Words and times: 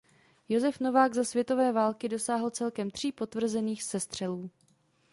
Josef 0.49 0.79
Novák 0.79 1.13
za 1.13 1.23
světové 1.23 1.71
války 1.71 2.09
dosáhl 2.09 2.49
celkem 2.49 2.91
tří 2.91 3.11
potvrzených 3.11 3.83
sestřelů. 3.83 4.49